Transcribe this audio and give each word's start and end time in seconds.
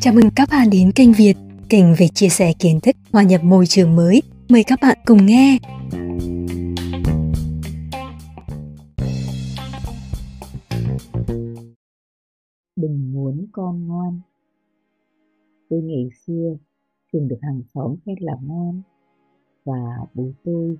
Chào 0.00 0.14
mừng 0.14 0.30
các 0.36 0.48
bạn 0.52 0.70
đến 0.72 0.92
kênh 0.94 1.12
Việt, 1.12 1.36
kênh 1.68 1.94
về 1.98 2.08
chia 2.08 2.28
sẻ 2.28 2.52
kiến 2.58 2.80
thức 2.80 2.96
hòa 3.12 3.22
nhập 3.22 3.44
môi 3.44 3.66
trường 3.66 3.96
mới. 3.96 4.22
Mời 4.48 4.64
các 4.66 4.78
bạn 4.82 4.98
cùng 5.04 5.26
nghe. 5.26 5.58
Đừng 12.76 13.12
muốn 13.12 13.46
con 13.52 13.86
ngoan 13.86 14.20
Tôi 15.70 15.82
ngày 15.82 16.08
xưa 16.26 16.56
thường 17.12 17.28
được 17.28 17.38
hàng 17.42 17.62
xóm 17.74 17.96
khen 18.06 18.16
là 18.20 18.32
ngoan 18.42 18.82
và 19.64 20.06
bố 20.14 20.32
tôi 20.44 20.78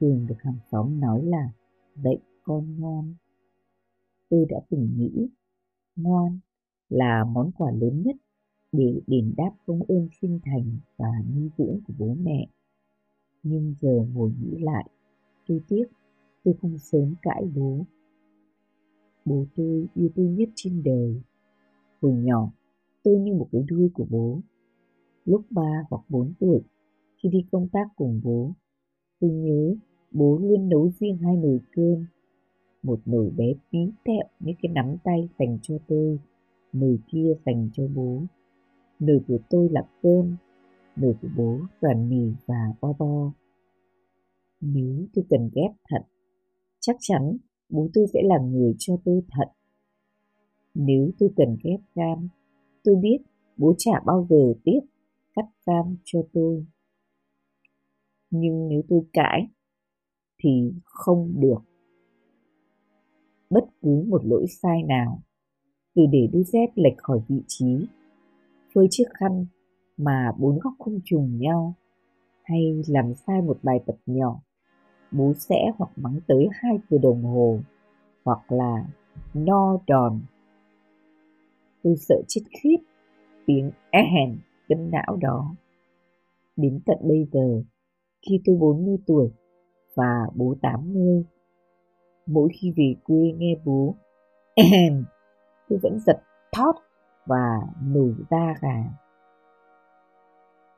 thường 0.00 0.26
được 0.26 0.42
hàng 0.44 0.58
xóm 0.72 1.00
nói 1.00 1.22
là 1.24 1.48
dạy 1.94 2.18
con 2.42 2.76
ngoan. 2.78 3.14
Tôi 4.32 4.46
đã 4.48 4.56
từng 4.70 4.88
nghĩ 4.96 5.28
ngoan 5.96 6.38
là 6.88 7.24
món 7.24 7.50
quà 7.58 7.72
lớn 7.72 8.02
nhất 8.02 8.16
để 8.72 9.00
đền 9.06 9.34
đáp 9.36 9.50
công 9.66 9.82
ơn 9.82 10.08
sinh 10.20 10.40
thành 10.44 10.78
và 10.96 11.08
nuôi 11.34 11.50
dưỡng 11.58 11.80
của 11.86 11.94
bố 11.98 12.14
mẹ. 12.14 12.48
Nhưng 13.42 13.74
giờ 13.80 14.06
ngồi 14.14 14.32
nghĩ 14.40 14.58
lại, 14.58 14.90
tôi 15.46 15.60
tiếc 15.68 15.84
tôi 16.44 16.54
không 16.60 16.78
sớm 16.78 17.14
cãi 17.22 17.44
bố. 17.56 17.86
Bố 19.24 19.44
tôi 19.56 19.86
yêu 19.94 20.08
tôi 20.14 20.26
nhất 20.26 20.48
trên 20.54 20.82
đời. 20.82 21.22
Hồi 22.00 22.12
nhỏ, 22.12 22.50
tôi 23.02 23.18
như 23.18 23.34
một 23.34 23.48
cái 23.52 23.62
đuôi 23.68 23.90
của 23.94 24.06
bố. 24.10 24.40
Lúc 25.24 25.44
ba 25.50 25.84
hoặc 25.90 26.02
bốn 26.08 26.32
tuổi, 26.40 26.60
khi 27.16 27.28
đi 27.28 27.44
công 27.52 27.68
tác 27.68 27.88
cùng 27.96 28.20
bố, 28.24 28.52
tôi 29.20 29.30
nhớ 29.30 29.74
bố 30.10 30.38
luôn 30.38 30.68
nấu 30.68 30.90
riêng 30.90 31.18
hai 31.18 31.36
nồi 31.36 31.60
cơm. 31.72 32.06
Một 32.82 33.00
nồi 33.06 33.30
bé 33.36 33.44
tí 33.70 33.78
tẹo 34.04 34.24
như 34.40 34.52
cái 34.62 34.72
nắm 34.72 34.96
tay 35.04 35.28
dành 35.38 35.58
cho 35.62 35.78
tôi, 35.88 36.18
nồi 36.72 36.98
kia 37.12 37.34
dành 37.46 37.70
cho 37.72 37.86
bố. 37.94 38.22
Nồi 38.98 39.20
của 39.28 39.38
tôi 39.50 39.68
là 39.70 39.82
cơm, 40.02 40.36
nồi 40.96 41.14
của 41.22 41.28
bố 41.36 41.58
toàn 41.80 42.08
mì 42.08 42.32
và 42.46 42.72
bo 42.80 42.92
bo. 42.98 43.32
Nếu 44.60 45.06
tôi 45.14 45.24
cần 45.30 45.50
ghép 45.54 45.70
thận, 45.88 46.02
chắc 46.80 46.96
chắn 47.00 47.36
bố 47.68 47.88
tôi 47.94 48.06
sẽ 48.12 48.20
là 48.22 48.38
người 48.38 48.74
cho 48.78 48.96
tôi 49.04 49.22
thận. 49.30 49.48
Nếu 50.74 51.10
tôi 51.18 51.30
cần 51.36 51.56
ghép 51.64 51.80
gan, 51.94 52.28
tôi 52.84 52.96
biết 52.96 53.18
bố 53.56 53.74
chả 53.78 54.00
bao 54.06 54.26
giờ 54.30 54.54
tiếc 54.64 54.80
cắt 55.34 55.44
gan 55.66 55.96
cho 56.04 56.22
tôi. 56.32 56.66
Nhưng 58.30 58.68
nếu 58.68 58.82
tôi 58.88 59.00
cãi, 59.12 59.46
thì 60.38 60.72
không 60.84 61.40
được. 61.40 61.71
Bất 63.52 63.64
cứ 63.82 64.04
một 64.08 64.24
lỗi 64.24 64.46
sai 64.62 64.82
nào, 64.82 65.22
từ 65.94 66.02
để 66.12 66.28
đôi 66.32 66.42
dép 66.42 66.70
lệch 66.74 66.98
khỏi 66.98 67.20
vị 67.28 67.42
trí, 67.46 67.86
phơi 68.74 68.86
chiếc 68.90 69.04
khăn 69.14 69.46
mà 69.96 70.32
bốn 70.38 70.58
góc 70.58 70.72
không 70.78 70.98
trùng 71.04 71.38
nhau, 71.38 71.74
hay 72.42 72.82
làm 72.88 73.14
sai 73.14 73.42
một 73.42 73.58
bài 73.62 73.80
tập 73.86 73.96
nhỏ, 74.06 74.40
bố 75.10 75.32
sẽ 75.36 75.72
hoặc 75.78 75.90
mắng 75.96 76.20
tới 76.26 76.48
hai 76.52 76.78
giờ 76.90 76.98
đồng 77.02 77.24
hồ, 77.24 77.58
hoặc 78.24 78.52
là 78.52 78.86
no 79.34 79.78
đòn. 79.86 80.20
Tôi 81.82 81.96
sợ 81.96 82.22
chết 82.28 82.42
khiếp 82.62 82.78
tiếng 83.46 83.70
ehem 83.90 84.38
cân 84.68 84.90
não 84.90 85.16
đó. 85.20 85.54
Đến 86.56 86.80
tận 86.86 86.98
bây 87.02 87.26
giờ, 87.32 87.62
khi 88.26 88.40
tôi 88.44 88.56
40 88.56 88.96
tuổi 89.06 89.30
và 89.94 90.26
bố 90.34 90.54
80, 90.62 91.24
mỗi 92.26 92.48
khi 92.60 92.72
về 92.76 92.94
quê 93.04 93.32
nghe 93.36 93.54
bố 93.64 93.94
ehem, 94.54 95.04
tôi 95.68 95.78
vẫn 95.82 95.98
giật 96.06 96.22
thót 96.52 96.72
và 97.26 97.60
nổi 97.82 98.14
da 98.30 98.54
gà. 98.60 98.84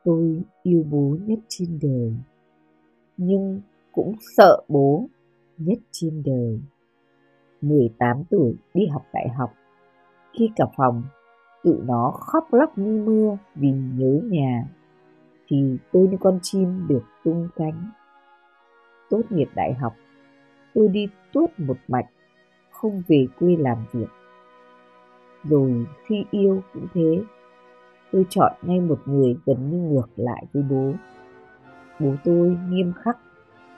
Tôi 0.04 0.42
yêu 0.62 0.84
bố 0.90 1.16
nhất 1.20 1.38
trên 1.48 1.78
đời, 1.82 2.14
nhưng 3.16 3.60
cũng 3.92 4.14
sợ 4.36 4.62
bố 4.68 5.08
nhất 5.58 5.78
trên 5.90 6.22
đời. 6.26 6.60
18 7.60 8.24
tuổi 8.30 8.56
đi 8.74 8.86
học 8.86 9.02
đại 9.12 9.28
học, 9.28 9.52
khi 10.32 10.50
cả 10.56 10.64
phòng 10.76 11.02
tụi 11.64 11.76
nó 11.84 12.12
khóc 12.20 12.44
lóc 12.52 12.78
như 12.78 13.02
mưa 13.04 13.36
vì 13.54 13.70
nhớ 13.70 14.20
nhà, 14.24 14.68
thì 15.48 15.78
tôi 15.92 16.08
như 16.08 16.16
con 16.20 16.38
chim 16.42 16.86
được 16.88 17.02
tung 17.24 17.48
cánh. 17.56 17.90
Tốt 19.10 19.22
nghiệp 19.30 19.48
đại 19.54 19.74
học, 19.74 19.94
tôi 20.74 20.88
đi 20.88 21.08
tuốt 21.32 21.50
một 21.58 21.76
mạch, 21.88 22.06
không 22.70 23.02
về 23.08 23.26
quê 23.38 23.56
làm 23.56 23.78
việc. 23.92 24.08
Rồi 25.44 25.86
khi 26.06 26.24
yêu 26.30 26.62
cũng 26.72 26.86
thế, 26.94 27.22
tôi 28.12 28.26
chọn 28.28 28.52
ngay 28.62 28.80
một 28.80 29.00
người 29.06 29.36
gần 29.46 29.70
như 29.70 29.78
ngược 29.78 30.08
lại 30.16 30.46
với 30.52 30.62
bố. 30.70 30.92
Bố 32.00 32.14
tôi 32.24 32.58
nghiêm 32.68 32.92
khắc, 32.92 33.18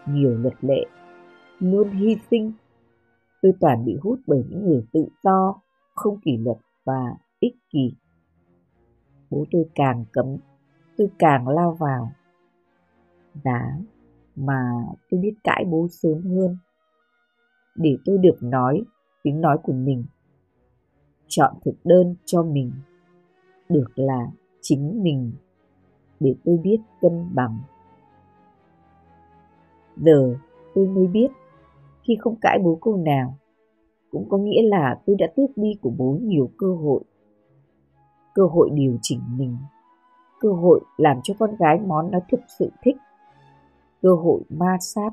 nhiều 0.06 0.38
luật 0.38 0.54
lệ, 0.60 0.86
luôn 1.60 1.90
hy 1.90 2.16
sinh. 2.30 2.52
Tôi 3.42 3.52
toàn 3.60 3.84
bị 3.84 3.96
hút 4.02 4.18
bởi 4.26 4.44
những 4.48 4.66
người 4.66 4.86
tự 4.92 5.06
do, 5.22 5.54
không 5.94 6.20
kỷ 6.20 6.36
luật 6.36 6.56
và 6.84 7.14
ích 7.40 7.54
kỷ. 7.70 7.94
Bố 9.30 9.44
tôi 9.50 9.64
càng 9.74 10.04
cấm, 10.12 10.26
tôi 10.96 11.10
càng 11.18 11.48
lao 11.48 11.76
vào. 11.80 12.12
Giá 13.44 13.78
mà 14.36 14.70
tôi 15.10 15.20
biết 15.20 15.34
cãi 15.44 15.64
bố 15.70 15.88
sớm 15.90 16.22
hơn. 16.22 16.56
Để 17.76 17.96
tôi 18.04 18.18
được 18.18 18.36
nói 18.40 18.82
tiếng 19.22 19.40
nói 19.40 19.58
của 19.62 19.72
mình. 19.72 20.04
Chọn 21.28 21.54
thực 21.64 21.74
đơn 21.84 22.14
cho 22.24 22.42
mình. 22.42 22.72
Được 23.68 23.88
là 23.94 24.30
chính 24.60 25.02
mình. 25.02 25.32
Để 26.20 26.34
tôi 26.44 26.56
biết 26.56 26.78
cân 27.00 27.30
bằng. 27.34 27.58
Giờ 29.96 30.36
tôi 30.74 30.86
mới 30.86 31.06
biết 31.06 31.28
khi 32.02 32.16
không 32.20 32.36
cãi 32.40 32.58
bố 32.64 32.78
câu 32.82 32.96
nào 32.96 33.38
cũng 34.10 34.28
có 34.28 34.38
nghĩa 34.38 34.62
là 34.62 35.00
tôi 35.06 35.16
đã 35.18 35.26
tước 35.36 35.50
đi 35.56 35.74
của 35.82 35.90
bố 35.90 36.18
nhiều 36.22 36.50
cơ 36.58 36.74
hội 36.74 37.04
cơ 38.36 38.46
hội 38.46 38.70
điều 38.72 38.98
chỉnh 39.02 39.20
mình, 39.36 39.56
cơ 40.40 40.48
hội 40.48 40.80
làm 40.96 41.20
cho 41.22 41.34
con 41.38 41.56
gái 41.56 41.78
món 41.86 42.10
nó 42.10 42.18
thực 42.30 42.40
sự 42.58 42.70
thích, 42.82 42.96
cơ 44.02 44.14
hội 44.14 44.40
ma 44.48 44.76
sát, 44.80 45.10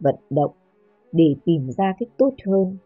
vận 0.00 0.14
động 0.30 0.50
để 1.12 1.36
tìm 1.44 1.70
ra 1.70 1.94
cách 1.98 2.08
tốt 2.16 2.32
hơn. 2.46 2.76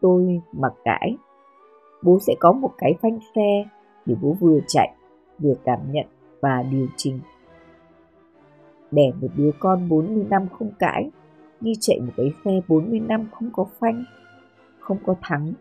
Tôi 0.00 0.40
mặc 0.52 0.72
cãi, 0.84 1.16
bố 2.02 2.18
sẽ 2.20 2.34
có 2.40 2.52
một 2.52 2.70
cái 2.78 2.94
phanh 3.02 3.18
xe 3.34 3.64
để 4.06 4.14
bố 4.22 4.36
vừa 4.40 4.58
chạy, 4.66 4.94
vừa 5.38 5.54
cảm 5.64 5.92
nhận 5.92 6.06
và 6.40 6.62
điều 6.62 6.86
chỉnh. 6.96 7.20
Đẻ 8.90 9.12
một 9.20 9.28
đứa 9.36 9.50
con 9.58 9.88
40 9.88 10.26
năm 10.30 10.46
không 10.58 10.70
cãi, 10.78 11.10
như 11.60 11.72
chạy 11.80 12.00
một 12.00 12.12
cái 12.16 12.32
xe 12.44 12.60
40 12.68 13.00
năm 13.00 13.28
không 13.32 13.50
có 13.52 13.64
phanh, 13.78 14.04
không 14.80 14.98
có 15.06 15.14
thắng. 15.22 15.52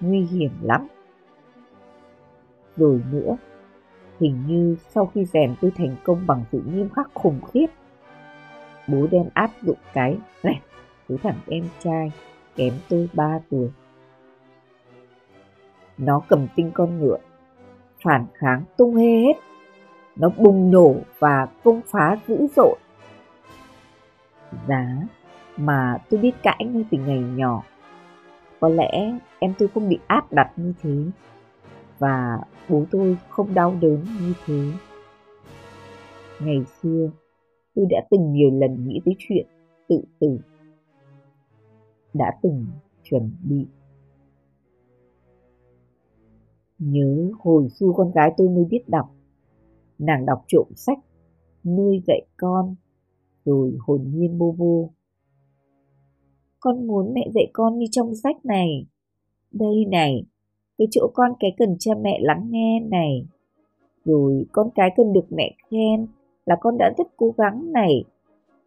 Nguy 0.00 0.20
hiểm 0.20 0.50
lắm 0.62 0.88
rồi 2.78 3.02
nữa. 3.12 3.36
Hình 4.20 4.42
như 4.46 4.76
sau 4.94 5.06
khi 5.06 5.24
rèn 5.24 5.54
tôi 5.60 5.70
thành 5.76 5.96
công 6.04 6.26
bằng 6.26 6.44
sự 6.52 6.62
nghiêm 6.66 6.88
khắc 6.88 7.10
khủng 7.14 7.40
khiếp. 7.52 7.66
Bố 8.88 9.06
đem 9.10 9.28
áp 9.34 9.50
dụng 9.62 9.78
cái 9.92 10.18
rèn 10.42 10.58
với 11.08 11.18
thằng 11.22 11.40
em 11.46 11.68
trai 11.84 12.12
kém 12.56 12.72
tôi 12.88 13.08
3 13.12 13.38
tuổi. 13.50 13.68
Nó 15.98 16.20
cầm 16.28 16.46
tinh 16.56 16.70
con 16.74 16.98
ngựa, 16.98 17.18
phản 18.04 18.26
kháng 18.34 18.62
tung 18.76 18.96
hê 18.96 19.20
hết. 19.20 19.34
Nó 20.16 20.28
bùng 20.36 20.70
nổ 20.70 20.94
và 21.18 21.48
công 21.64 21.80
phá 21.86 22.16
dữ 22.28 22.46
dội. 22.56 22.78
Giá 24.68 24.96
mà 25.56 25.98
tôi 26.10 26.20
biết 26.20 26.32
cãi 26.42 26.64
ngay 26.64 26.84
từ 26.90 26.98
ngày 26.98 27.18
nhỏ. 27.18 27.62
Có 28.60 28.68
lẽ 28.68 29.12
em 29.38 29.54
tôi 29.58 29.68
không 29.74 29.88
bị 29.88 29.98
áp 30.06 30.32
đặt 30.32 30.50
như 30.56 30.72
thế 30.82 31.04
và 31.98 32.38
bố 32.68 32.84
tôi 32.90 33.16
không 33.28 33.54
đau 33.54 33.76
đớn 33.80 34.04
như 34.20 34.32
thế. 34.46 34.62
Ngày 36.40 36.64
xưa, 36.82 37.10
tôi 37.78 37.86
đã 37.90 38.06
từng 38.10 38.32
nhiều 38.32 38.50
lần 38.50 38.88
nghĩ 38.88 39.00
tới 39.04 39.14
chuyện 39.18 39.46
tự 39.88 40.04
tử. 40.18 40.38
Đã 42.14 42.38
từng 42.42 42.66
chuẩn 43.02 43.30
bị. 43.42 43.66
Nhớ 46.78 47.30
hồi 47.40 47.68
xưa 47.68 47.86
con 47.96 48.10
gái 48.10 48.32
tôi 48.36 48.48
mới 48.48 48.64
biết 48.64 48.88
đọc. 48.88 49.14
Nàng 49.98 50.26
đọc 50.26 50.44
trộm 50.48 50.66
sách, 50.76 50.98
nuôi 51.64 52.02
dạy 52.06 52.26
con, 52.36 52.74
rồi 53.44 53.76
hồn 53.80 54.04
nhiên 54.06 54.38
bô 54.38 54.52
vô 54.52 54.90
Con 56.60 56.86
muốn 56.86 57.14
mẹ 57.14 57.28
dạy 57.34 57.50
con 57.52 57.78
như 57.78 57.86
trong 57.90 58.14
sách 58.14 58.44
này. 58.44 58.86
Đây 59.50 59.84
này, 59.90 60.24
cái 60.78 60.88
chỗ 60.90 61.10
con 61.14 61.32
cái 61.40 61.54
cần 61.58 61.76
cha 61.78 61.92
mẹ 62.00 62.18
lắng 62.22 62.46
nghe 62.50 62.80
này. 62.80 63.26
Rồi 64.04 64.46
con 64.52 64.70
cái 64.74 64.90
cần 64.96 65.12
được 65.12 65.26
mẹ 65.30 65.56
khen 65.70 66.06
là 66.48 66.56
con 66.56 66.78
đã 66.78 66.92
rất 66.98 67.06
cố 67.16 67.34
gắng 67.36 67.72
này. 67.72 68.04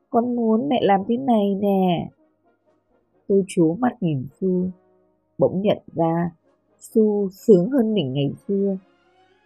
Con 0.10 0.36
muốn 0.36 0.70
mẹ 0.70 0.80
làm 0.82 1.02
thế 1.08 1.18
này 1.18 1.56
nè. 1.62 2.10
Tôi 3.28 3.44
chú 3.48 3.78
mắt 3.80 4.04
nhìn 4.04 4.28
Su, 4.42 4.70
bỗng 5.38 5.62
nhận 5.62 5.78
ra 5.96 6.32
Su 6.80 7.30
sướng 7.32 7.70
hơn 7.70 7.94
mình 7.94 8.14
ngày 8.14 8.32
xưa 8.48 8.78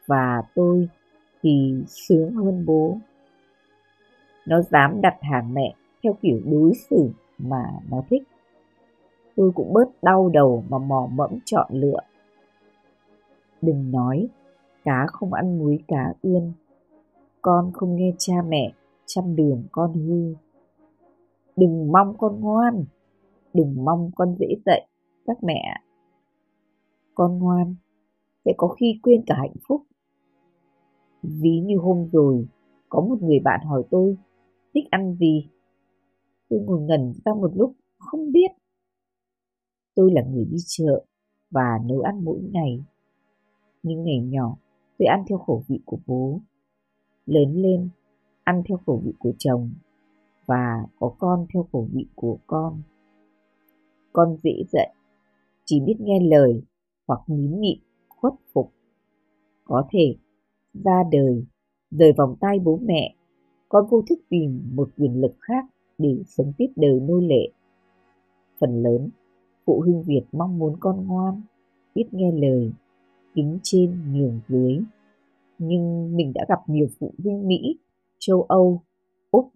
và 0.05 0.41
tôi 0.55 0.89
thì 1.41 1.83
sướng 1.87 2.31
hơn 2.31 2.65
bố. 2.65 2.97
Nó 4.45 4.61
dám 4.61 5.01
đặt 5.01 5.15
hàng 5.21 5.53
mẹ 5.53 5.73
theo 6.03 6.13
kiểu 6.21 6.41
đối 6.45 6.73
xử 6.89 7.09
mà 7.37 7.63
nó 7.89 8.03
thích. 8.09 8.23
Tôi 9.35 9.51
cũng 9.55 9.73
bớt 9.73 10.03
đau 10.03 10.29
đầu 10.29 10.63
mà 10.69 10.77
mò 10.77 11.09
mẫm 11.11 11.39
chọn 11.45 11.67
lựa. 11.71 11.99
Đừng 13.61 13.91
nói, 13.91 14.27
cá 14.83 15.05
không 15.07 15.33
ăn 15.33 15.59
muối 15.59 15.79
cá 15.87 16.13
ươn. 16.21 16.53
Con 17.45 17.71
không 17.73 17.95
nghe 17.95 18.15
cha 18.17 18.33
mẹ, 18.47 18.73
chăm 19.05 19.35
đường 19.35 19.63
con 19.71 19.93
hư. 19.93 20.35
Đừng 21.55 21.91
mong 21.91 22.17
con 22.17 22.39
ngoan, 22.39 22.85
đừng 23.53 23.85
mong 23.85 24.11
con 24.15 24.35
dễ 24.39 24.47
dậy, 24.65 24.87
các 25.25 25.43
mẹ. 25.43 25.61
Con 27.15 27.39
ngoan, 27.39 27.75
sẽ 28.45 28.53
có 28.57 28.67
khi 28.67 28.99
quên 29.03 29.23
cả 29.27 29.35
hạnh 29.37 29.55
phúc. 29.67 29.81
Ví 31.23 31.59
như 31.59 31.77
hôm 31.77 32.09
rồi, 32.11 32.47
có 32.89 33.01
một 33.01 33.21
người 33.21 33.39
bạn 33.39 33.65
hỏi 33.65 33.83
tôi, 33.91 34.17
thích 34.73 34.85
ăn 34.89 35.15
gì? 35.19 35.49
Tôi 36.49 36.59
ngồi 36.59 36.81
ngẩn 36.81 37.13
ra 37.25 37.33
một 37.33 37.51
lúc, 37.55 37.73
không 37.97 38.31
biết. 38.31 38.51
Tôi 39.95 40.11
là 40.11 40.21
người 40.21 40.45
đi 40.45 40.57
chợ 40.65 41.05
và 41.49 41.79
nấu 41.85 41.99
ăn 41.99 42.23
mỗi 42.23 42.39
ngày. 42.51 42.83
Những 43.83 44.03
ngày 44.03 44.19
nhỏ, 44.19 44.57
tôi 44.99 45.05
ăn 45.05 45.23
theo 45.27 45.37
khẩu 45.37 45.63
vị 45.67 45.79
của 45.85 45.97
bố. 46.05 46.39
Lớn 47.25 47.53
lên, 47.55 47.89
ăn 48.43 48.63
theo 48.67 48.77
khẩu 48.85 49.01
vị 49.05 49.13
của 49.19 49.31
chồng 49.37 49.71
và 50.45 50.85
có 50.99 51.13
con 51.19 51.45
theo 51.53 51.67
khẩu 51.71 51.87
vị 51.93 52.05
của 52.15 52.37
con. 52.47 52.81
Con 54.13 54.37
dễ 54.43 54.63
dậy, 54.71 54.89
chỉ 55.65 55.79
biết 55.79 55.95
nghe 55.99 56.19
lời 56.19 56.61
hoặc 57.07 57.21
nín 57.27 57.59
nhịn, 57.59 57.79
khuất 58.09 58.33
phục. 58.53 58.71
Có 59.63 59.87
thể 59.91 60.15
ra 60.73 61.03
đời, 61.11 61.45
rời 61.91 62.13
vòng 62.17 62.35
tay 62.39 62.59
bố 62.59 62.79
mẹ, 62.81 63.15
con 63.69 63.85
vô 63.89 64.01
thức 64.09 64.19
tìm 64.29 64.71
một 64.73 64.89
quyền 64.97 65.21
lực 65.21 65.35
khác 65.39 65.65
để 65.97 66.17
sống 66.27 66.53
tiếp 66.57 66.67
đời 66.75 66.99
nô 66.99 67.19
lệ. 67.19 67.49
Phần 68.59 68.83
lớn, 68.83 69.09
phụ 69.65 69.81
huynh 69.81 70.03
Việt 70.03 70.23
mong 70.31 70.59
muốn 70.59 70.75
con 70.79 71.07
ngoan, 71.07 71.41
biết 71.95 72.05
nghe 72.11 72.31
lời, 72.31 72.71
kính 73.33 73.59
trên 73.63 74.13
nhường 74.13 74.39
dưới. 74.47 74.79
Nhưng 75.57 76.15
mình 76.15 76.31
đã 76.33 76.45
gặp 76.49 76.59
nhiều 76.67 76.87
phụ 76.99 77.13
huynh 77.23 77.47
Mỹ, 77.47 77.79
châu 78.19 78.43
Âu, 78.43 78.81
Úc 79.31 79.51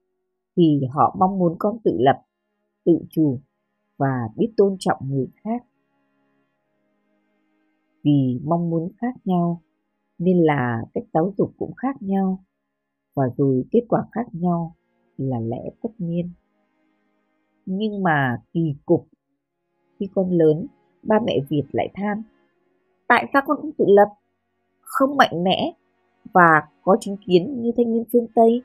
thì 0.56 0.82
họ 0.92 1.16
mong 1.20 1.40
muốn 1.40 1.56
con 1.60 1.78
tự 1.84 1.92
lập, 2.00 2.22
tự 2.86 3.00
chủ 3.10 3.40
và 3.98 4.30
biết 4.36 4.54
tôn 4.58 4.76
trọng 4.80 4.98
người 5.10 5.28
khác. 5.44 5.64
Vì 8.04 8.40
mong 8.44 8.70
muốn 8.70 8.92
khác 8.98 9.16
nhau 9.26 9.62
nên 10.18 10.38
là 10.38 10.82
cách 10.94 11.04
giáo 11.14 11.34
dục 11.38 11.52
cũng 11.58 11.74
khác 11.74 12.02
nhau 12.02 12.44
và 13.16 13.24
rồi 13.38 13.66
kết 13.72 13.82
quả 13.90 14.06
khác 14.12 14.26
nhau 14.32 14.76
là 15.18 15.40
lẽ 15.40 15.70
tất 15.84 15.90
nhiên. 15.98 16.32
Nhưng 17.66 18.04
mà 18.04 18.38
kỳ 18.54 18.76
cục, 18.86 19.08
khi 20.00 20.08
con 20.16 20.32
lớn, 20.32 20.68
ba 21.04 21.20
mẹ 21.26 21.40
Việt 21.50 21.64
lại 21.72 21.90
than, 21.94 22.24
tại 23.08 23.26
sao 23.34 23.42
con 23.46 23.58
không 23.62 23.72
tự 23.78 23.86
lập, 23.88 24.10
không 24.82 25.18
mạnh 25.18 25.44
mẽ 25.44 25.74
và 26.34 26.62
có 26.84 26.98
chính 27.00 27.18
kiến 27.28 27.62
như 27.62 27.72
thanh 27.78 27.94
niên 27.94 28.04
phương 28.14 28.28
Tây? 28.36 28.62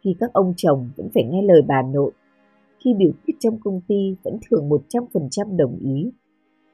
Khi 0.00 0.16
các 0.20 0.32
ông 0.32 0.54
chồng 0.56 0.90
vẫn 0.96 1.08
phải 1.14 1.24
nghe 1.24 1.42
lời 1.42 1.62
bà 1.68 1.82
nội, 1.82 2.12
khi 2.84 2.94
biểu 2.94 3.12
quyết 3.26 3.34
trong 3.40 3.58
công 3.64 3.80
ty 3.88 4.16
vẫn 4.22 4.38
thường 4.50 4.68
100% 4.68 5.56
đồng 5.56 5.78
ý 5.82 6.10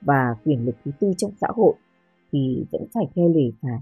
và 0.00 0.36
quyền 0.44 0.64
lực 0.64 0.74
thứ 0.84 0.90
tư 1.00 1.12
trong 1.16 1.30
xã 1.40 1.48
hội 1.54 1.74
thì 2.32 2.66
vẫn 2.72 2.86
phải 2.94 3.04
theo 3.14 3.28
lời 3.28 3.52
phạt. 3.62 3.80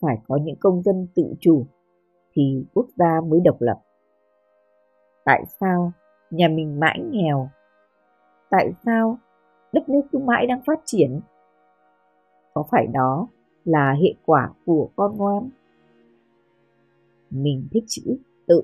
Phải 0.00 0.16
có 0.28 0.36
những 0.42 0.56
công 0.60 0.82
dân 0.82 1.06
tự 1.14 1.34
chủ 1.40 1.66
thì 2.32 2.64
quốc 2.74 2.86
gia 2.96 3.20
mới 3.20 3.40
độc 3.44 3.56
lập. 3.60 3.80
Tại 5.24 5.44
sao 5.60 5.92
nhà 6.30 6.48
mình 6.48 6.80
mãi 6.80 7.00
nghèo? 7.10 7.48
Tại 8.50 8.72
sao 8.84 9.18
đất 9.72 9.88
nước 9.88 10.02
cứ 10.12 10.18
mãi 10.18 10.46
đang 10.46 10.60
phát 10.66 10.80
triển? 10.84 11.20
Có 12.54 12.64
phải 12.70 12.86
đó 12.86 13.28
là 13.64 13.94
hệ 14.02 14.14
quả 14.24 14.50
của 14.66 14.88
con 14.96 15.16
ngoan? 15.16 15.50
Mình 17.30 17.68
thích 17.72 17.84
chữ 17.86 18.16
tự. 18.46 18.62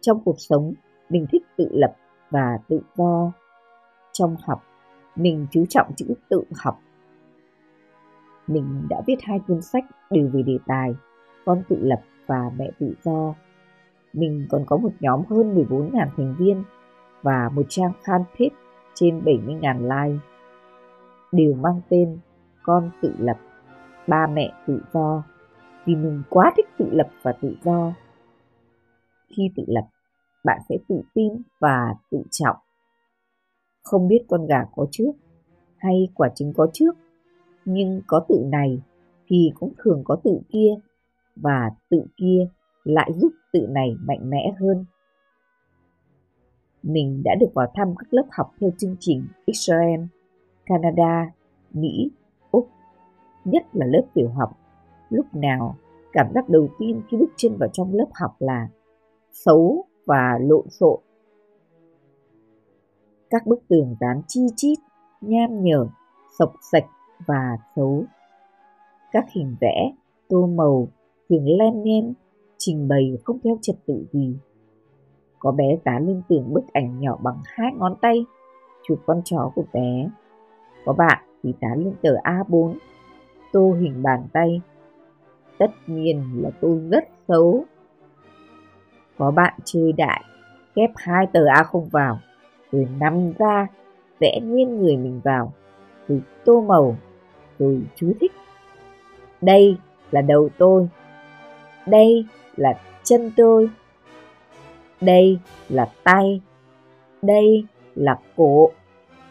Trong 0.00 0.20
cuộc 0.24 0.36
sống, 0.38 0.74
mình 1.08 1.26
thích 1.32 1.42
tự 1.56 1.68
lập 1.70 1.96
và 2.30 2.58
tự 2.68 2.80
do. 2.96 3.32
Trong 4.12 4.36
học, 4.46 4.62
mình 5.16 5.46
chú 5.50 5.64
trọng 5.68 5.94
chữ 5.96 6.14
tự 6.28 6.42
học. 6.56 6.80
Mình 8.46 8.86
đã 8.90 9.02
viết 9.06 9.16
hai 9.22 9.40
cuốn 9.46 9.62
sách 9.62 9.84
đều 10.10 10.30
về 10.32 10.42
đề 10.42 10.58
tài 10.66 10.94
Con 11.44 11.62
tự 11.68 11.76
lập 11.80 12.00
và 12.26 12.50
Mẹ 12.56 12.70
tự 12.78 12.94
do. 13.02 13.34
Mình 14.12 14.46
còn 14.50 14.64
có 14.66 14.76
một 14.76 14.92
nhóm 15.00 15.22
hơn 15.30 15.54
14.000 15.54 16.08
thành 16.16 16.34
viên 16.38 16.64
và 17.22 17.50
một 17.54 17.62
trang 17.68 17.92
fanpage 18.04 18.50
trên 18.94 19.20
70.000 19.20 19.80
like. 19.82 20.18
Đều 21.32 21.54
mang 21.54 21.80
tên 21.88 22.18
Con 22.62 22.90
tự 23.02 23.14
lập, 23.18 23.38
Ba 24.10 24.26
mẹ 24.26 24.52
tự 24.66 24.82
do 24.92 25.22
vì 25.84 25.96
mình 25.96 26.22
quá 26.30 26.52
thích 26.56 26.66
tự 26.78 26.86
lập 26.92 27.08
và 27.22 27.32
tự 27.32 27.56
do. 27.64 27.92
Khi 29.28 29.50
tự 29.56 29.64
lập, 29.66 29.86
bạn 30.44 30.60
sẽ 30.68 30.76
tự 30.88 31.02
tin 31.14 31.42
và 31.60 31.94
tự 32.10 32.22
trọng 32.30 32.56
không 33.82 34.08
biết 34.08 34.24
con 34.28 34.46
gà 34.46 34.64
có 34.74 34.86
trước 34.90 35.12
hay 35.76 36.08
quả 36.14 36.28
trứng 36.34 36.52
có 36.52 36.68
trước, 36.72 36.96
nhưng 37.64 38.02
có 38.06 38.24
tự 38.28 38.44
này 38.46 38.82
thì 39.26 39.52
cũng 39.54 39.72
thường 39.78 40.02
có 40.04 40.16
tự 40.24 40.40
kia 40.48 40.74
và 41.36 41.70
tự 41.90 42.04
kia 42.16 42.48
lại 42.84 43.10
giúp 43.16 43.32
tự 43.52 43.66
này 43.70 43.96
mạnh 44.00 44.30
mẽ 44.30 44.52
hơn. 44.60 44.84
Mình 46.82 47.22
đã 47.24 47.34
được 47.40 47.50
vào 47.54 47.72
thăm 47.74 47.94
các 47.98 48.14
lớp 48.14 48.26
học 48.30 48.50
theo 48.60 48.70
chương 48.78 48.96
trình 49.00 49.26
Israel, 49.44 50.00
Canada, 50.66 51.32
Mỹ, 51.72 52.10
nhất 53.44 53.66
là 53.72 53.86
lớp 53.86 54.02
tiểu 54.14 54.28
học. 54.28 54.56
Lúc 55.10 55.26
nào 55.32 55.76
cảm 56.12 56.26
giác 56.34 56.48
đầu 56.48 56.68
tiên 56.78 57.02
khi 57.08 57.16
bước 57.16 57.30
chân 57.36 57.56
vào 57.56 57.68
trong 57.72 57.94
lớp 57.94 58.08
học 58.14 58.36
là 58.38 58.68
xấu 59.32 59.84
và 60.06 60.38
lộn 60.40 60.70
xộn 60.70 61.00
các 63.30 63.46
bức 63.46 63.68
tường 63.68 63.96
dán 64.00 64.22
chi 64.28 64.40
chít, 64.56 64.78
nham 65.20 65.62
nhở, 65.62 65.86
sộc 66.38 66.52
sạch 66.72 66.86
và 67.26 67.56
xấu. 67.76 68.04
Các 69.12 69.24
hình 69.32 69.56
vẽ, 69.60 69.92
tô 70.28 70.46
màu, 70.46 70.88
thường 71.28 71.46
len 71.46 71.82
nhen, 71.82 72.14
trình 72.58 72.88
bày 72.88 73.18
không 73.24 73.38
theo 73.44 73.58
trật 73.62 73.76
tự 73.86 74.06
gì. 74.12 74.36
Có 75.38 75.52
bé 75.52 75.78
dán 75.84 76.06
lên 76.06 76.22
tường 76.28 76.54
bức 76.54 76.72
ảnh 76.72 77.00
nhỏ 77.00 77.16
bằng 77.22 77.38
hai 77.44 77.72
ngón 77.78 77.94
tay, 78.00 78.24
chụp 78.88 78.98
con 79.06 79.22
chó 79.24 79.52
của 79.54 79.64
bé. 79.72 80.10
Có 80.84 80.92
bạn 80.92 81.24
thì 81.42 81.54
dán 81.60 81.84
lên 81.84 81.94
tờ 82.02 82.14
A4, 82.24 82.74
tô 83.52 83.76
hình 83.80 84.02
bàn 84.02 84.26
tay. 84.32 84.60
Tất 85.58 85.70
nhiên 85.86 86.42
là 86.42 86.50
tôi 86.60 86.80
rất 86.90 87.04
xấu. 87.28 87.64
Có 89.18 89.30
bạn 89.30 89.54
chơi 89.64 89.92
đại, 89.92 90.24
ghép 90.74 90.90
hai 90.96 91.26
tờ 91.26 91.40
A 91.46 91.62
không 91.62 91.88
vào, 91.88 92.18
rồi 92.72 92.88
nằm 93.00 93.32
ra 93.38 93.66
vẽ 94.18 94.40
nguyên 94.42 94.78
người 94.78 94.96
mình 94.96 95.20
vào 95.24 95.52
rồi 96.08 96.22
tô 96.44 96.60
màu 96.60 96.96
rồi 97.58 97.82
chú 97.96 98.12
thích. 98.20 98.32
Đây 99.40 99.76
là 100.10 100.20
đầu 100.20 100.48
tôi. 100.58 100.88
Đây 101.86 102.26
là 102.56 102.80
chân 103.02 103.32
tôi. 103.36 103.70
Đây 105.00 105.38
là 105.68 105.88
tay. 106.04 106.40
Đây 107.22 107.66
là 107.94 108.18
cổ. 108.36 108.70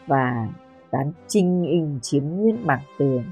Và 0.08 0.48
dán 0.92 1.12
trinh 1.28 1.62
hình 1.62 2.00
chiếm 2.02 2.24
nguyên 2.26 2.66
mảng 2.66 2.84
tường 2.98 3.24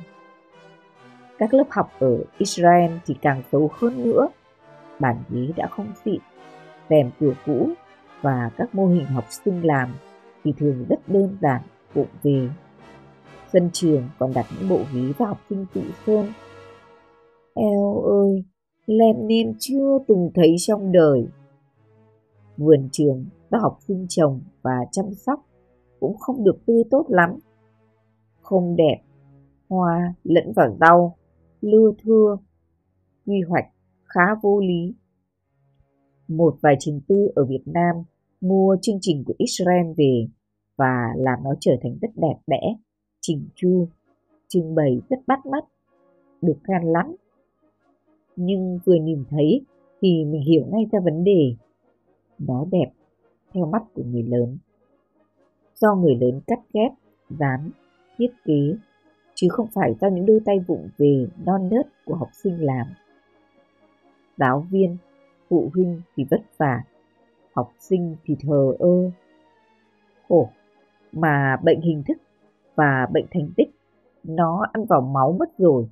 các 1.39 1.53
lớp 1.53 1.67
học 1.69 1.89
ở 1.99 2.23
Israel 2.37 2.91
thì 3.05 3.15
càng 3.21 3.41
xấu 3.51 3.69
hơn 3.73 4.03
nữa 4.03 4.27
bản 4.99 5.17
ghế 5.29 5.51
đã 5.55 5.67
không 5.67 5.87
xịn 6.05 6.19
rèm 6.89 7.11
cửa 7.19 7.33
cũ 7.45 7.69
và 8.21 8.51
các 8.57 8.75
mô 8.75 8.87
hình 8.87 9.05
học 9.05 9.25
sinh 9.29 9.65
làm 9.65 9.95
thì 10.43 10.53
thường 10.57 10.85
rất 10.89 10.99
đơn 11.07 11.37
giản 11.41 11.61
vụng 11.93 12.07
về. 12.23 12.49
Sân 13.53 13.69
trường 13.73 14.03
còn 14.19 14.33
đặt 14.33 14.45
những 14.59 14.69
bộ 14.69 14.79
ghế 14.93 15.13
và 15.17 15.25
học 15.27 15.39
sinh 15.49 15.65
tự 15.73 15.81
sơn. 16.05 16.25
Eo 17.53 18.01
ơi, 18.01 18.43
Lenin 18.85 19.53
chưa 19.59 19.97
từng 20.07 20.31
thấy 20.35 20.55
trong 20.59 20.91
đời. 20.91 21.27
Vườn 22.57 22.89
trường 22.91 23.25
các 23.51 23.61
học 23.61 23.77
sinh 23.87 24.05
trồng 24.09 24.41
và 24.61 24.75
chăm 24.91 25.05
sóc 25.13 25.39
cũng 25.99 26.17
không 26.17 26.43
được 26.43 26.65
tươi 26.65 26.83
tốt 26.91 27.05
lắm. 27.09 27.29
Không 28.41 28.75
đẹp, 28.75 28.97
hoa 29.69 30.13
lẫn 30.23 30.53
vào 30.55 30.77
rau, 30.79 31.15
lưa 31.61 31.91
thưa, 32.03 32.37
quy 33.25 33.41
hoạch 33.49 33.65
khá 34.03 34.35
vô 34.41 34.59
lý 34.59 34.93
một 36.27 36.57
vài 36.61 36.75
trình 36.79 37.01
tư 37.07 37.31
ở 37.35 37.45
Việt 37.45 37.63
Nam 37.65 37.95
mua 38.41 38.77
chương 38.81 38.97
trình 39.01 39.23
của 39.25 39.33
Israel 39.37 39.91
về 39.97 40.27
và 40.75 41.13
làm 41.17 41.39
nó 41.43 41.53
trở 41.59 41.71
thành 41.81 41.97
rất 42.01 42.09
đẹp 42.15 42.35
đẽ, 42.47 42.75
chỉnh 43.21 43.47
chu, 43.55 43.87
trưng 44.47 44.75
bày 44.75 45.01
rất 45.09 45.19
bắt 45.27 45.45
mắt, 45.45 45.63
được 46.41 46.57
khen 46.63 46.81
lắm. 46.81 47.15
Nhưng 48.35 48.79
vừa 48.85 48.95
nhìn 48.95 49.23
thấy 49.29 49.61
thì 50.01 50.25
mình 50.25 50.41
hiểu 50.41 50.65
ngay 50.71 50.85
ra 50.91 50.99
vấn 50.99 51.23
đề. 51.23 51.55
Nó 52.39 52.65
đẹp 52.71 52.91
theo 53.53 53.65
mắt 53.65 53.83
của 53.93 54.03
người 54.03 54.23
lớn. 54.23 54.57
Do 55.75 55.95
người 55.95 56.15
lớn 56.15 56.41
cắt 56.47 56.59
ghép, 56.73 56.91
dán, 57.29 57.69
thiết 58.17 58.31
kế, 58.45 58.75
chứ 59.37 59.47
không 59.51 59.67
phải 59.73 59.93
do 60.01 60.07
những 60.07 60.25
đôi 60.25 60.39
tay 60.45 60.59
vụng 60.59 60.89
về 60.97 61.27
non 61.45 61.69
nớt 61.71 61.87
của 62.05 62.15
học 62.15 62.29
sinh 62.33 62.65
làm. 62.65 62.87
Giáo 64.37 64.67
viên, 64.71 64.97
phụ 65.49 65.71
huynh 65.73 66.01
thì 66.15 66.25
vất 66.29 66.41
vả, 66.57 66.83
học 67.53 67.71
sinh 67.79 68.15
thì 68.23 68.35
thờ 68.39 68.73
ơ. 68.79 69.11
Khổ, 70.27 70.49
mà 71.11 71.57
bệnh 71.63 71.81
hình 71.81 72.03
thức 72.07 72.17
và 72.75 73.07
bệnh 73.11 73.25
thành 73.31 73.49
tích 73.57 73.69
nó 74.23 74.65
ăn 74.73 74.85
vào 74.85 75.01
máu 75.01 75.35
mất 75.39 75.57
rồi. 75.57 75.89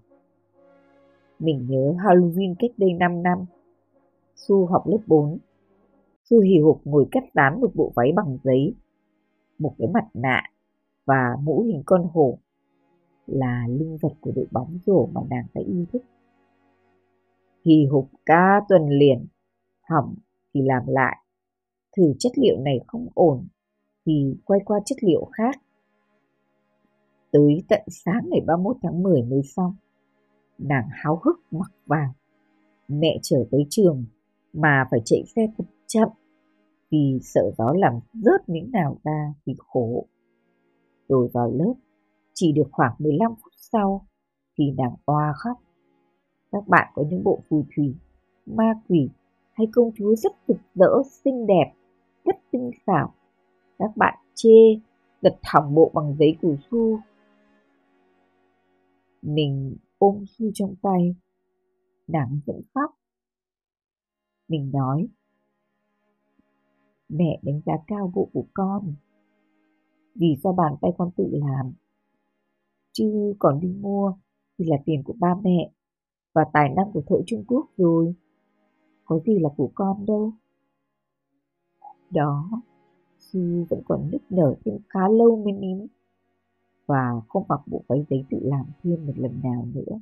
Mình 1.39 1.65
nhớ 1.69 1.93
Halloween 1.97 2.55
cách 2.59 2.71
đây 2.77 2.93
5 2.93 3.23
năm. 3.23 3.45
Su 4.35 4.65
học 4.65 4.87
lớp 4.87 4.99
4. 5.07 5.37
Su 6.23 6.39
hì 6.41 6.59
hục 6.59 6.81
ngồi 6.85 7.05
cắt 7.11 7.23
dán 7.33 7.61
một 7.61 7.71
bộ 7.75 7.91
váy 7.95 8.11
bằng 8.15 8.37
giấy, 8.43 8.75
một 9.59 9.75
cái 9.77 9.87
mặt 9.87 10.05
nạ 10.13 10.43
và 11.05 11.35
mũ 11.43 11.61
hình 11.61 11.83
con 11.85 12.09
hổ 12.13 12.37
là 13.27 13.67
linh 13.69 13.97
vật 14.01 14.13
của 14.21 14.31
đội 14.35 14.47
bóng 14.51 14.77
rổ 14.85 15.05
mà 15.05 15.21
nàng 15.29 15.45
đã 15.53 15.61
yêu 15.61 15.85
thích. 15.91 16.03
Hì 17.65 17.85
hục 17.91 18.09
ca 18.25 18.61
tuần 18.69 18.89
liền, 18.89 19.27
hỏng 19.89 20.15
thì 20.53 20.61
làm 20.61 20.83
lại. 20.87 21.17
Thử 21.97 22.13
chất 22.19 22.31
liệu 22.35 22.57
này 22.59 22.79
không 22.87 23.07
ổn 23.13 23.47
thì 24.05 24.35
quay 24.45 24.59
qua 24.65 24.79
chất 24.85 24.97
liệu 25.01 25.29
khác. 25.31 25.61
Tới 27.31 27.63
tận 27.69 27.81
sáng 27.87 28.21
ngày 28.29 28.41
31 28.47 28.77
tháng 28.81 29.03
10 29.03 29.23
mới 29.23 29.41
xong. 29.43 29.75
Nàng 30.57 30.87
háo 30.91 31.21
hức 31.23 31.39
mặc 31.51 31.71
vào. 31.85 32.13
Mẹ 32.87 33.19
trở 33.21 33.45
tới 33.51 33.65
trường 33.69 34.05
mà 34.53 34.87
phải 34.91 34.99
chạy 35.05 35.23
xe 35.35 35.47
thật 35.57 35.65
chậm 35.87 36.09
vì 36.91 37.19
sợ 37.21 37.51
gió 37.57 37.73
làm 37.75 37.93
rớt 38.13 38.49
những 38.49 38.71
nào 38.71 38.97
ra 39.03 39.33
thì 39.45 39.53
khổ. 39.57 40.05
Rồi 41.07 41.29
vào 41.33 41.51
lớp, 41.51 41.73
chỉ 42.35 42.51
được 42.51 42.67
khoảng 42.71 42.95
15 42.99 43.31
phút 43.43 43.53
sau 43.55 44.07
thì 44.57 44.71
nàng 44.77 44.95
oa 45.05 45.33
khóc. 45.35 45.57
Các 46.51 46.67
bạn 46.67 46.91
có 46.95 47.03
những 47.09 47.23
bộ 47.23 47.41
phù 47.49 47.65
thủy, 47.75 47.95
ma 48.45 48.73
quỷ 48.87 49.09
hay 49.51 49.67
công 49.73 49.91
chúa 49.95 50.15
rất 50.15 50.31
rực 50.47 50.57
rỡ, 50.75 51.03
xinh 51.23 51.47
đẹp, 51.47 51.73
rất 52.25 52.35
tinh 52.51 52.71
xảo. 52.87 53.13
Các 53.79 53.97
bạn 53.97 54.17
chê, 54.33 54.79
giật 55.21 55.39
thỏng 55.43 55.75
bộ 55.75 55.91
bằng 55.93 56.15
giấy 56.19 56.37
củ 56.41 56.55
su. 56.71 56.99
Mình 59.21 59.77
ôm 59.97 60.23
su 60.27 60.45
trong 60.53 60.75
tay, 60.81 61.15
nàng 62.07 62.39
vẫn 62.45 62.61
khóc. 62.73 62.91
Mình 64.47 64.71
nói, 64.73 65.07
mẹ 67.09 67.39
đánh 67.41 67.61
giá 67.65 67.73
cao 67.87 68.11
bộ 68.15 68.29
của 68.33 68.45
con. 68.53 68.93
Vì 70.15 70.35
do 70.43 70.51
bàn 70.51 70.73
tay 70.81 70.91
con 70.97 71.11
tự 71.17 71.29
làm. 71.31 71.73
Chứ 72.97 73.33
còn 73.39 73.59
đi 73.59 73.73
mua 73.81 74.13
thì 74.57 74.65
là 74.65 74.77
tiền 74.85 75.03
của 75.03 75.13
ba 75.19 75.35
mẹ 75.43 75.71
và 76.33 76.45
tài 76.53 76.69
năng 76.69 76.91
của 76.91 77.01
thợ 77.07 77.15
Trung 77.25 77.43
Quốc 77.47 77.65
rồi. 77.77 78.15
Có 79.05 79.19
gì 79.25 79.39
là 79.39 79.49
của 79.57 79.71
con 79.75 80.05
đâu. 80.05 80.33
Đó, 82.09 82.49
Su 83.19 83.65
vẫn 83.69 83.81
còn 83.85 84.09
nức 84.11 84.21
nở 84.29 84.55
thêm 84.65 84.77
khá 84.89 84.99
lâu 85.09 85.43
mới 85.43 85.53
nín 85.53 85.87
và 86.85 87.21
không 87.27 87.45
mặc 87.49 87.61
bộ 87.65 87.83
váy 87.87 88.05
giấy 88.09 88.25
tự 88.29 88.39
làm 88.41 88.65
thêm 88.83 89.07
một 89.07 89.13
lần 89.15 89.39
nào 89.43 89.67
nữa. 89.73 89.99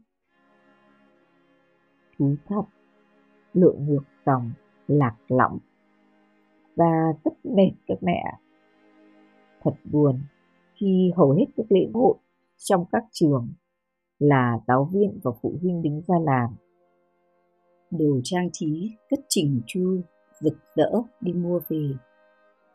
Thú 2.17 2.35
thật, 2.45 2.63
lội 3.53 3.77
ngược 3.77 4.03
dòng, 4.25 4.51
lạc 4.87 5.15
lõng 5.27 5.59
và 6.75 7.13
rất 7.23 7.45
mệt 7.45 7.71
các 7.87 7.97
mẹ. 8.01 8.23
Thật 9.61 9.73
buồn 9.91 10.19
khi 10.75 11.11
hầu 11.15 11.31
hết 11.31 11.45
các 11.57 11.65
lễ 11.69 11.89
hội 11.93 12.15
trong 12.63 12.85
các 12.91 13.03
trường 13.11 13.53
là 14.19 14.57
giáo 14.67 14.89
viên 14.93 15.19
và 15.23 15.31
phụ 15.41 15.57
huynh 15.61 15.81
đứng 15.81 16.01
ra 16.07 16.15
làm. 16.25 16.49
Đồ 17.91 18.19
trang 18.23 18.49
trí 18.53 18.91
rất 19.09 19.19
chỉnh 19.29 19.61
chu, 19.67 20.01
rực 20.39 20.57
rỡ 20.75 20.91
đi 21.21 21.33
mua 21.33 21.59
về. 21.69 21.89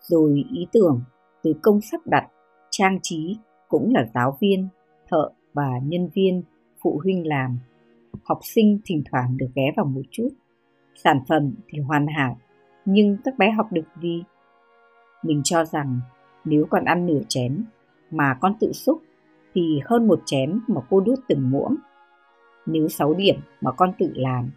Rồi 0.01 0.45
ý 0.53 0.67
tưởng, 0.73 1.03
từ 1.43 1.55
công 1.63 1.81
sắp 1.81 2.01
đặt, 2.05 2.29
trang 2.71 2.99
trí 3.03 3.37
cũng 3.69 3.95
là 3.95 4.11
giáo 4.15 4.37
viên, 4.41 4.69
thợ 5.09 5.31
và 5.53 5.71
nhân 5.83 6.09
viên, 6.15 6.43
phụ 6.83 7.01
huynh 7.03 7.27
làm. 7.27 7.59
Học 8.25 8.39
sinh 8.43 8.81
thỉnh 8.85 9.03
thoảng 9.11 9.37
được 9.37 9.49
ghé 9.55 9.73
vào 9.77 9.87
một 9.87 10.03
chút. 10.11 10.29
Sản 11.05 11.21
phẩm 11.29 11.55
thì 11.69 11.81
hoàn 11.81 12.07
hảo, 12.07 12.39
nhưng 12.85 13.17
các 13.25 13.39
bé 13.39 13.51
học 13.51 13.67
được 13.73 13.87
gì? 14.03 14.23
Mình 15.23 15.41
cho 15.45 15.65
rằng 15.65 16.01
nếu 16.45 16.67
còn 16.71 16.85
ăn 16.85 17.07
nửa 17.07 17.21
chén 17.29 17.65
mà 18.11 18.39
con 18.41 18.55
tự 18.61 18.73
xúc 18.73 19.03
thì 19.59 19.81
hơn 19.85 20.09
một 20.09 20.21
chén 20.25 20.61
mà 20.69 20.81
cô 20.91 21.01
đút 21.01 21.19
từng 21.29 21.51
muỗng. 21.51 21.77
Nếu 22.67 22.89
6 22.89 23.15
điểm 23.15 23.41
mà 23.61 23.73
con 23.73 23.93
tự 23.99 24.13
làm 24.15 24.51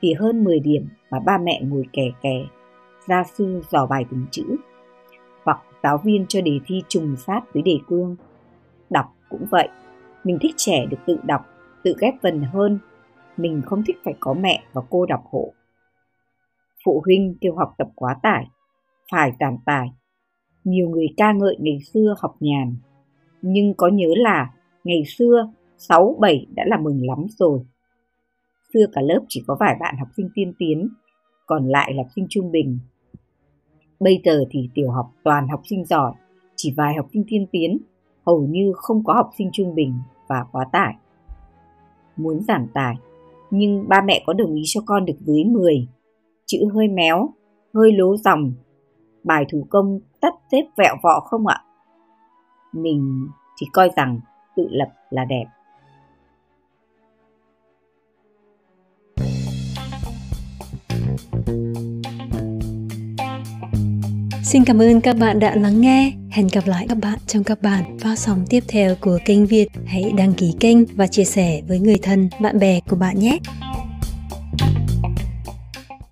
thì 0.00 0.14
hơn 0.14 0.44
10 0.44 0.60
điểm 0.60 0.88
mà 1.10 1.20
ba 1.20 1.38
mẹ 1.38 1.60
ngồi 1.64 1.84
kè 1.92 2.10
kè, 2.22 2.46
gia 3.08 3.24
sư 3.24 3.62
dò 3.70 3.86
bài 3.86 4.04
từng 4.10 4.26
chữ. 4.30 4.56
Hoặc 5.44 5.60
giáo 5.82 5.98
viên 6.04 6.26
cho 6.28 6.40
đề 6.40 6.58
thi 6.66 6.82
trùng 6.88 7.16
sát 7.16 7.40
với 7.54 7.62
đề 7.62 7.78
cương. 7.88 8.16
Đọc 8.90 9.06
cũng 9.28 9.46
vậy, 9.50 9.68
mình 10.24 10.38
thích 10.40 10.54
trẻ 10.56 10.86
được 10.86 10.98
tự 11.06 11.18
đọc, 11.24 11.46
tự 11.84 11.94
ghép 12.00 12.14
vần 12.22 12.42
hơn. 12.42 12.78
Mình 13.36 13.62
không 13.66 13.82
thích 13.86 13.96
phải 14.04 14.14
có 14.20 14.34
mẹ 14.34 14.62
và 14.72 14.82
cô 14.90 15.06
đọc 15.06 15.24
hộ. 15.30 15.52
Phụ 16.84 17.02
huynh 17.04 17.34
kêu 17.40 17.54
học 17.54 17.74
tập 17.78 17.88
quá 17.94 18.16
tải, 18.22 18.46
phải 19.12 19.32
giảm 19.40 19.56
tải. 19.66 19.88
Nhiều 20.64 20.88
người 20.88 21.06
ca 21.16 21.32
ngợi 21.32 21.56
ngày 21.60 21.78
xưa 21.92 22.14
học 22.20 22.36
nhàn, 22.40 22.76
nhưng 23.42 23.74
có 23.74 23.88
nhớ 23.88 24.08
là 24.16 24.50
ngày 24.84 25.02
xưa 25.06 25.50
6, 25.78 26.16
7 26.20 26.46
đã 26.54 26.64
là 26.66 26.78
mừng 26.78 27.06
lắm 27.06 27.26
rồi. 27.38 27.60
Xưa 28.74 28.86
cả 28.92 29.00
lớp 29.00 29.20
chỉ 29.28 29.44
có 29.46 29.56
vài 29.60 29.76
bạn 29.80 29.94
học 29.98 30.08
sinh 30.16 30.28
tiên 30.34 30.52
tiến, 30.58 30.88
còn 31.46 31.68
lại 31.68 31.92
là 31.94 32.02
học 32.02 32.10
sinh 32.16 32.26
trung 32.30 32.50
bình. 32.50 32.78
Bây 34.00 34.20
giờ 34.24 34.44
thì 34.50 34.68
tiểu 34.74 34.90
học 34.90 35.12
toàn 35.24 35.48
học 35.48 35.60
sinh 35.64 35.84
giỏi, 35.84 36.12
chỉ 36.56 36.74
vài 36.76 36.94
học 36.94 37.06
sinh 37.12 37.24
tiên 37.28 37.46
tiến, 37.52 37.78
hầu 38.26 38.46
như 38.46 38.72
không 38.76 39.04
có 39.04 39.12
học 39.12 39.30
sinh 39.38 39.50
trung 39.52 39.74
bình 39.74 39.94
và 40.28 40.44
quá 40.52 40.64
tải. 40.72 40.94
Muốn 42.16 42.40
giảm 42.48 42.66
tải, 42.74 42.94
nhưng 43.50 43.88
ba 43.88 44.02
mẹ 44.02 44.22
có 44.26 44.32
đồng 44.32 44.54
ý 44.54 44.62
cho 44.66 44.80
con 44.86 45.04
được 45.04 45.16
dưới 45.20 45.44
10. 45.44 45.88
Chữ 46.46 46.58
hơi 46.74 46.88
méo, 46.88 47.30
hơi 47.74 47.92
lố 47.92 48.16
dòng, 48.16 48.52
bài 49.24 49.44
thủ 49.52 49.66
công 49.70 50.00
tắt 50.20 50.34
xếp 50.52 50.62
vẹo 50.76 50.96
vọ 51.02 51.20
không 51.20 51.46
ạ? 51.46 51.62
Mình 52.72 53.28
chỉ 53.56 53.66
coi 53.72 53.90
rằng 53.96 54.20
tự 54.56 54.68
lập 54.70 54.88
là 55.10 55.24
đẹp. 55.24 55.44
Xin 64.42 64.64
cảm 64.64 64.78
ơn 64.78 65.00
các 65.00 65.16
bạn 65.20 65.38
đã 65.38 65.54
lắng 65.54 65.80
nghe. 65.80 66.12
Hẹn 66.30 66.48
gặp 66.52 66.66
lại 66.66 66.86
các 66.88 66.98
bạn 67.02 67.18
trong 67.26 67.44
các 67.44 67.62
bản 67.62 67.98
phát 67.98 68.18
sóng 68.18 68.44
tiếp 68.50 68.64
theo 68.68 68.94
của 69.00 69.18
kênh 69.24 69.46
Việt. 69.46 69.68
Hãy 69.86 70.12
đăng 70.16 70.32
ký 70.32 70.54
kênh 70.60 70.78
và 70.96 71.06
chia 71.06 71.24
sẻ 71.24 71.62
với 71.68 71.78
người 71.78 71.98
thân, 72.02 72.28
bạn 72.40 72.58
bè 72.58 72.80
của 72.90 72.96
bạn 72.96 73.18
nhé. 73.18 73.38